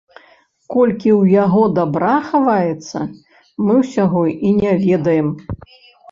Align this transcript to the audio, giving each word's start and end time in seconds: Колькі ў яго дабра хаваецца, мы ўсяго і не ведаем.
Колькі 0.75 1.09
ў 1.21 1.33
яго 1.43 1.61
дабра 1.79 2.13
хаваецца, 2.29 2.97
мы 3.65 3.73
ўсяго 3.81 4.23
і 4.49 4.55
не 4.63 4.73
ведаем. 4.87 5.29